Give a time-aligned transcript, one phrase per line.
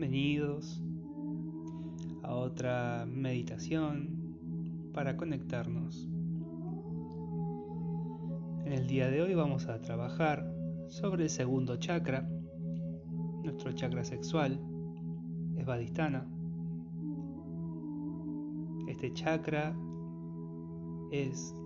[0.00, 0.80] Bienvenidos
[2.22, 6.08] a otra meditación para conectarnos.
[8.64, 10.48] En el día de hoy vamos a trabajar
[10.86, 12.30] sobre el segundo chakra,
[13.42, 14.60] nuestro chakra sexual,
[15.56, 16.28] es Vadistana.
[18.86, 19.76] Este chakra
[21.10, 21.56] es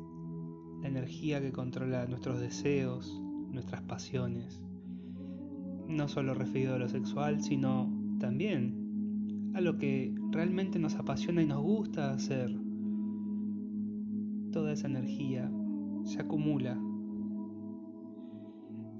[0.81, 4.65] la energía que controla nuestros deseos, nuestras pasiones,
[5.87, 7.92] no solo referido a lo sexual, sino
[8.23, 12.57] también a lo que realmente nos apasiona y nos gusta hacer.
[14.53, 15.51] Toda esa energía
[16.05, 16.81] se acumula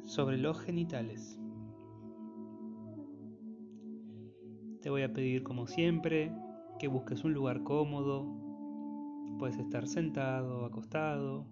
[0.03, 1.39] sobre los genitales.
[4.81, 6.33] Te voy a pedir como siempre
[6.81, 8.27] que busques un lugar cómodo.
[9.39, 11.47] Puedes estar sentado, acostado,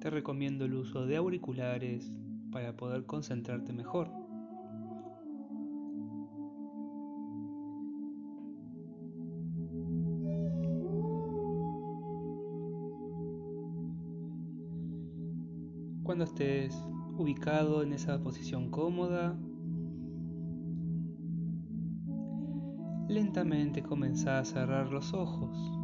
[0.00, 2.10] te recomiendo el uso de auriculares
[2.54, 4.08] para poder concentrarte mejor.
[16.04, 16.80] Cuando estés
[17.18, 19.36] ubicado en esa posición cómoda,
[23.08, 25.83] lentamente comienza a cerrar los ojos.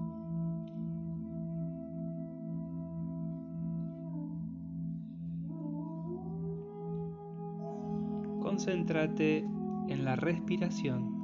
[8.61, 9.39] Concéntrate
[9.89, 11.15] en la respiración.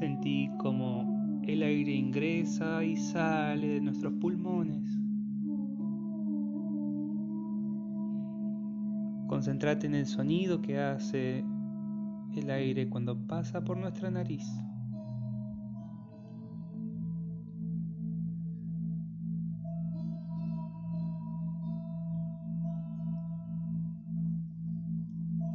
[0.00, 4.82] Sentí como el aire ingresa y sale de nuestros pulmones.
[9.28, 11.44] Concéntrate en el sonido que hace
[12.34, 14.44] el aire cuando pasa por nuestra nariz.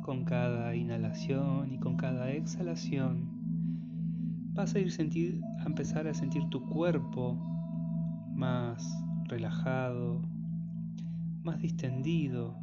[0.10, 3.30] Con cada inhalación y con cada exhalación
[4.56, 4.90] vas a ir
[5.60, 7.36] a empezar a sentir tu cuerpo
[8.34, 8.84] más
[9.26, 10.24] relajado,
[11.44, 12.59] más distendido.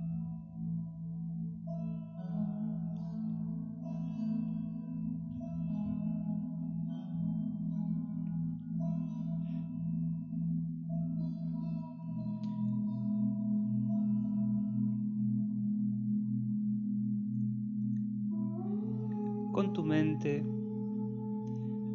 [19.56, 20.44] Con tu mente.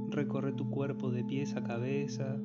[0.09, 2.41] Recorre tu cuerpo de pies a cabeza,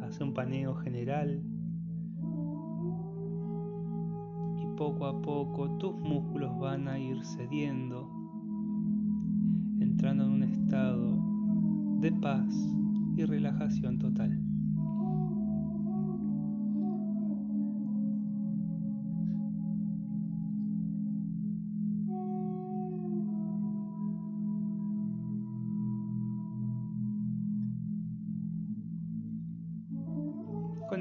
[0.00, 1.42] hace un paneo general.
[4.56, 8.10] Y poco a poco tus músculos van a ir cediendo,
[9.78, 11.18] entrando en un estado
[12.00, 12.54] de paz
[13.18, 14.49] y relajación total.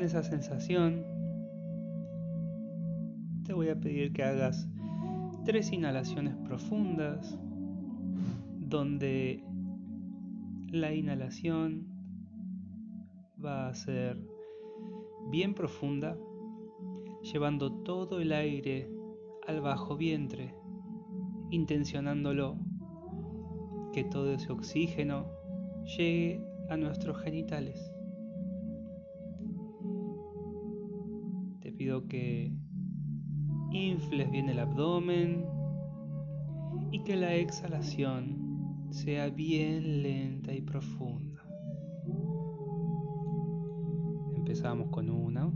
[0.03, 1.03] Esa sensación,
[3.45, 4.67] te voy a pedir que hagas
[5.45, 7.37] tres inhalaciones profundas,
[8.57, 9.43] donde
[10.71, 11.87] la inhalación
[13.43, 14.17] va a ser
[15.31, 16.17] bien profunda,
[17.21, 18.89] llevando todo el aire
[19.47, 20.53] al bajo vientre,
[21.49, 22.57] intencionándolo,
[23.93, 25.25] que todo ese oxígeno
[25.97, 27.91] llegue a nuestros genitales.
[31.79, 32.51] Pido que
[33.71, 35.45] infles bien el abdomen
[36.91, 41.41] y que la exhalación sea bien lenta y profunda.
[44.35, 45.49] Empezamos con una.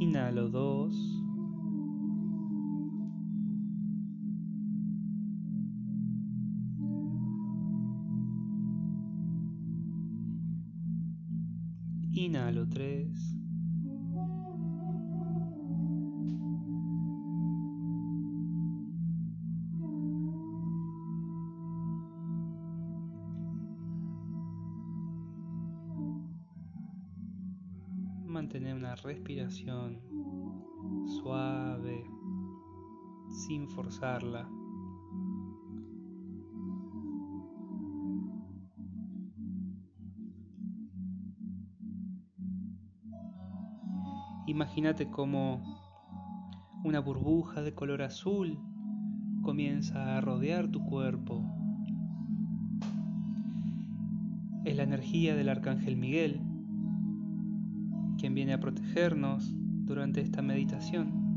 [0.00, 1.27] Inhalo 2.
[29.08, 30.02] Respiración
[31.22, 32.04] suave,
[33.30, 34.46] sin forzarla.
[44.46, 45.62] Imagínate como
[46.84, 48.58] una burbuja de color azul
[49.42, 51.42] comienza a rodear tu cuerpo.
[54.66, 56.47] Es la energía del Arcángel Miguel,
[58.34, 59.50] viene a protegernos
[59.86, 61.28] durante esta meditación.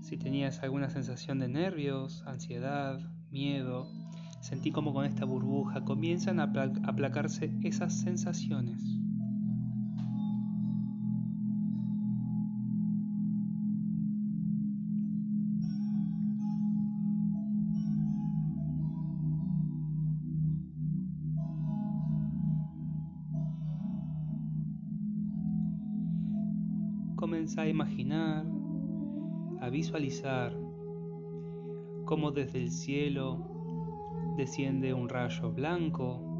[0.00, 3.90] Si tenías alguna sensación de nervios, ansiedad, miedo,
[4.40, 6.52] sentí como con esta burbuja comienzan a
[6.84, 9.01] aplacarse esas sensaciones.
[27.62, 28.44] A imaginar
[29.60, 30.52] a visualizar
[32.04, 36.31] cómo desde el cielo desciende un rayo blanco,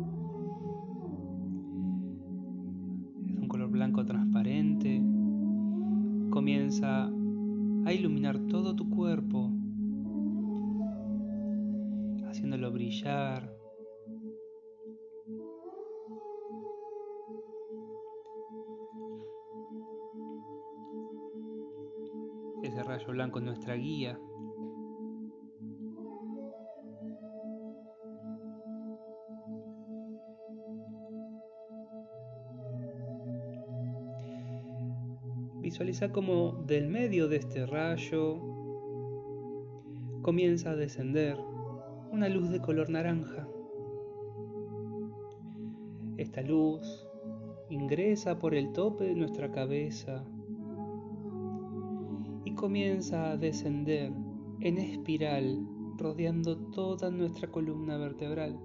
[35.62, 38.38] Visualiza como del medio de este rayo
[40.20, 41.38] comienza a descender
[42.10, 43.48] una luz de color naranja.
[46.18, 47.06] Esta luz
[47.70, 50.22] ingresa por el tope de nuestra cabeza
[52.54, 54.12] comienza a descender
[54.60, 55.66] en espiral
[55.96, 58.58] rodeando toda nuestra columna vertebral,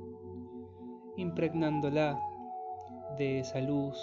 [1.15, 2.19] impregnándola
[3.17, 3.97] de esa luz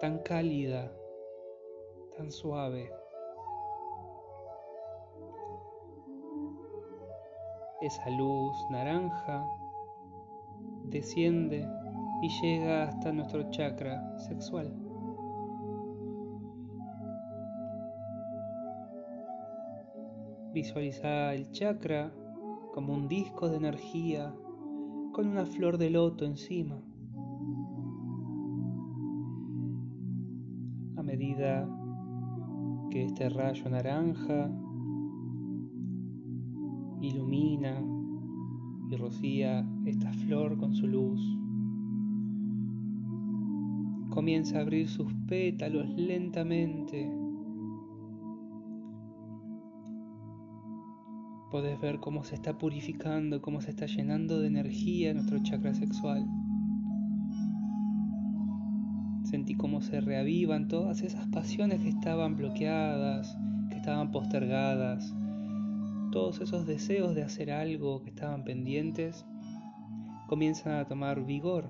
[0.00, 0.92] tan cálida,
[2.16, 2.90] tan suave.
[7.80, 9.46] Esa luz naranja
[10.84, 11.68] desciende
[12.22, 14.72] y llega hasta nuestro chakra sexual.
[20.52, 22.12] Visualiza el chakra
[22.72, 24.32] como un disco de energía
[25.12, 26.80] con una flor de loto encima.
[32.94, 34.48] Que este rayo naranja
[37.00, 37.82] ilumina
[38.88, 41.20] y rocía esta flor con su luz,
[44.10, 47.10] comienza a abrir sus pétalos lentamente
[51.50, 56.24] podés ver cómo se está purificando, cómo se está llenando de energía nuestro chakra sexual.
[59.34, 63.36] Sentí cómo se reavivan todas esas pasiones que estaban bloqueadas,
[63.68, 65.12] que estaban postergadas,
[66.12, 69.26] todos esos deseos de hacer algo que estaban pendientes,
[70.28, 71.68] comienzan a tomar vigor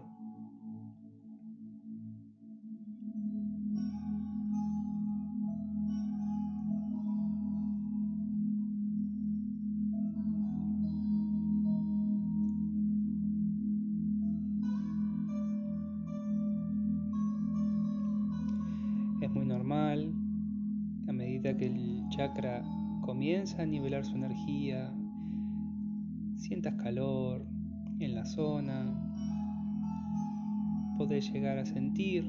[28.65, 28.95] zona,
[30.97, 32.25] podés llegar a sentir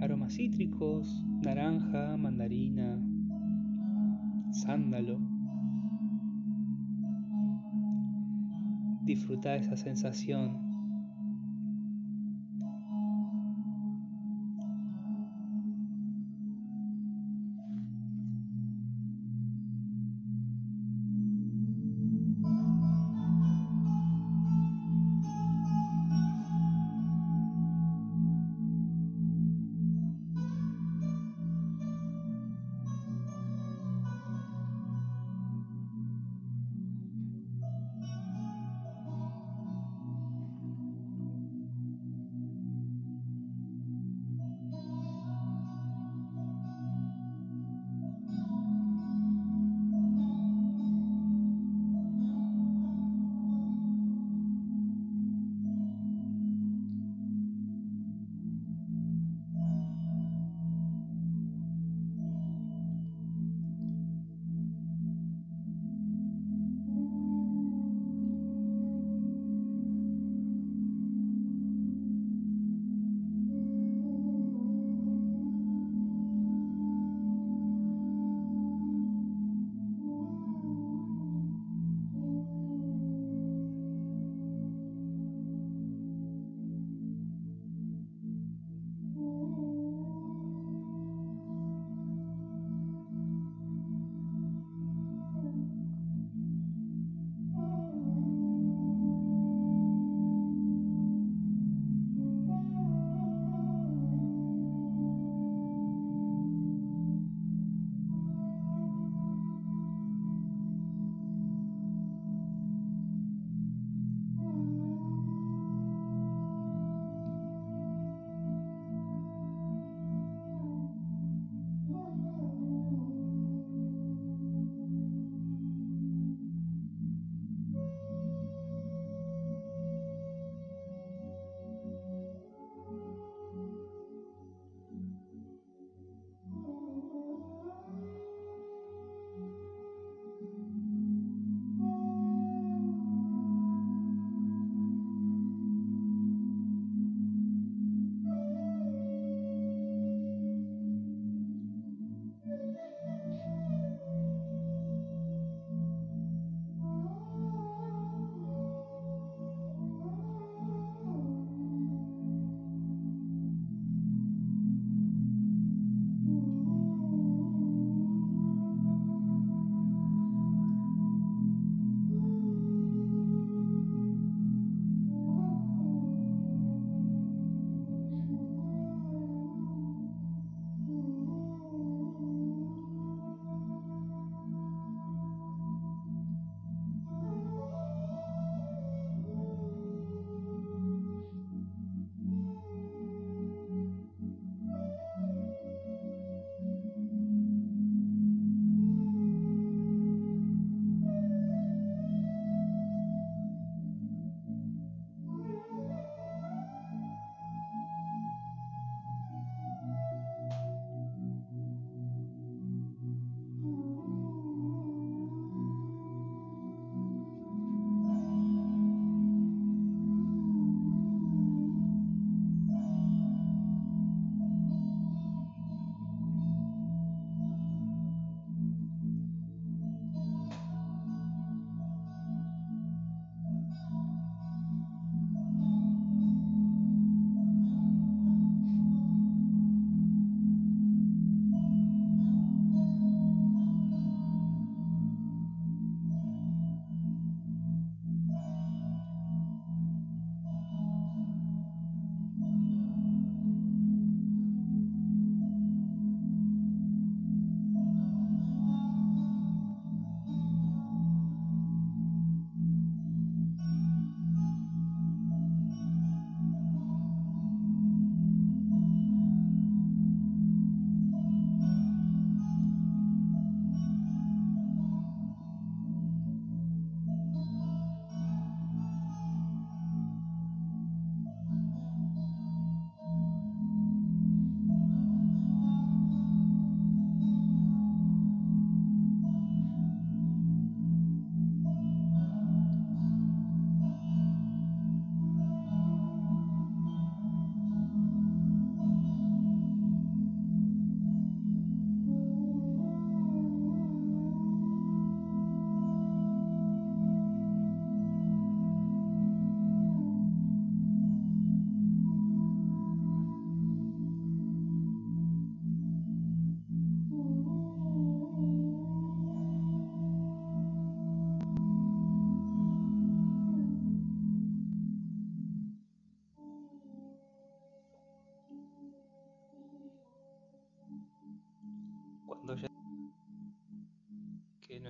[0.00, 2.98] aromas cítricos, naranja, mandarina,
[4.52, 5.20] sándalo.
[9.04, 10.73] Disfruta esa sensación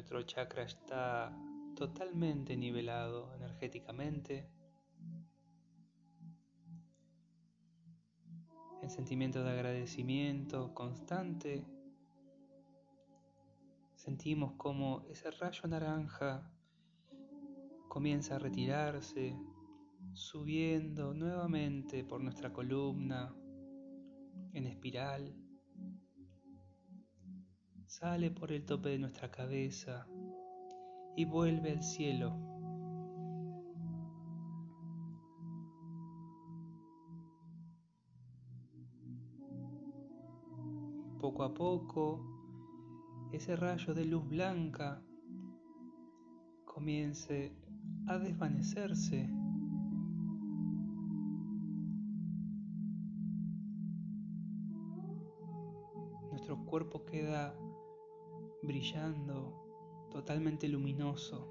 [0.05, 1.35] nuestro chakra está
[1.75, 4.47] totalmente nivelado energéticamente.
[8.83, 11.65] El sentimiento de agradecimiento constante.
[13.95, 16.53] Sentimos como ese rayo naranja
[17.89, 19.35] comienza a retirarse,
[20.13, 23.35] subiendo nuevamente por nuestra columna
[24.53, 25.44] en espiral
[27.87, 30.07] sale por el tope de nuestra cabeza
[31.17, 32.37] y vuelve al cielo.
[41.21, 45.03] Poco a poco, ese rayo de luz blanca
[46.65, 47.57] comience
[48.07, 49.29] a desvanecerse.
[56.31, 57.55] Nuestro cuerpo queda
[58.65, 61.51] brillando, totalmente luminoso.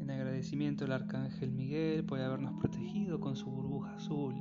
[0.00, 4.34] En agradecimiento al Arcángel Miguel por habernos protegido con su burbuja azul.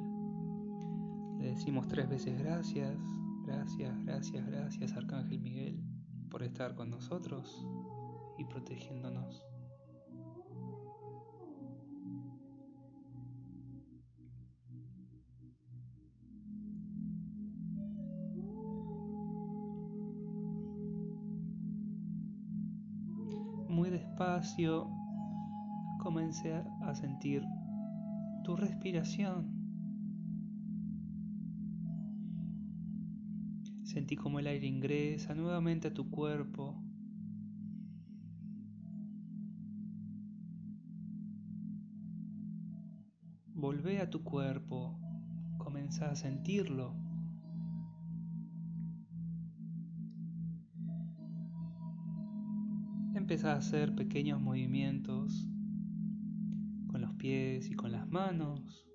[1.40, 2.98] Le decimos tres veces gracias,
[3.46, 5.84] gracias, gracias, gracias Arcángel Miguel
[6.30, 7.66] por estar con nosotros
[8.38, 9.51] y protegiéndonos.
[26.00, 27.44] Comencé a sentir
[28.44, 29.62] tu respiración.
[33.84, 36.82] Sentí como el aire ingresa nuevamente a tu cuerpo.
[43.54, 45.00] Volvé a tu cuerpo,
[45.58, 47.01] comenzá a sentirlo.
[53.32, 55.48] Empieza a hacer pequeños movimientos
[56.88, 58.86] con los pies y con las manos.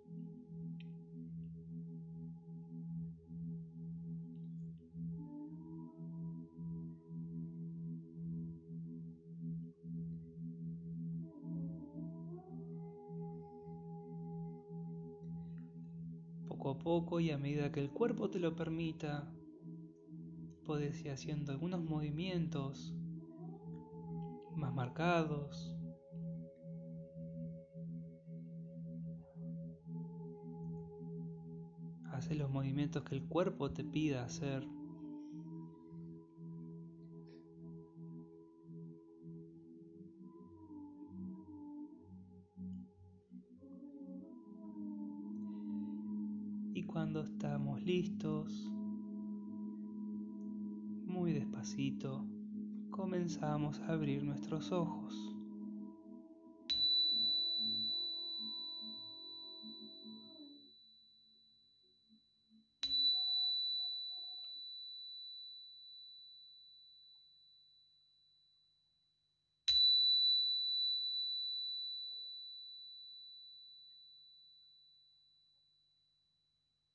[16.47, 19.33] Poco a poco y a medida que el cuerpo te lo permita,
[20.67, 22.95] puedes ir haciendo algunos movimientos
[24.57, 25.77] más marcados.
[32.13, 34.67] Hace los movimientos que el cuerpo te pida hacer.
[46.73, 48.71] Y cuando estamos listos,
[51.07, 52.36] muy despacito,
[52.97, 55.36] comenzamos a abrir nuestros ojos.